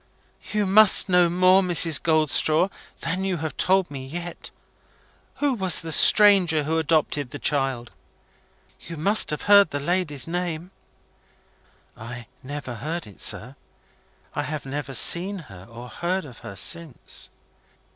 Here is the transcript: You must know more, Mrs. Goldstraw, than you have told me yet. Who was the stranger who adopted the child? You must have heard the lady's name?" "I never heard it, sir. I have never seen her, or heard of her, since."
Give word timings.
You 0.51 0.65
must 0.65 1.09
know 1.09 1.29
more, 1.29 1.61
Mrs. 1.61 2.01
Goldstraw, 2.01 2.69
than 3.01 3.23
you 3.23 3.37
have 3.37 3.55
told 3.55 3.91
me 3.91 4.03
yet. 4.03 4.49
Who 5.35 5.53
was 5.53 5.79
the 5.79 5.91
stranger 5.91 6.63
who 6.63 6.79
adopted 6.79 7.29
the 7.29 7.37
child? 7.37 7.91
You 8.79 8.97
must 8.97 9.29
have 9.29 9.43
heard 9.43 9.69
the 9.69 9.79
lady's 9.79 10.27
name?" 10.27 10.71
"I 11.95 12.25
never 12.41 12.73
heard 12.77 13.05
it, 13.05 13.21
sir. 13.21 13.55
I 14.33 14.41
have 14.41 14.65
never 14.65 14.95
seen 14.95 15.37
her, 15.53 15.67
or 15.69 15.87
heard 15.89 16.25
of 16.25 16.39
her, 16.39 16.55
since." 16.55 17.29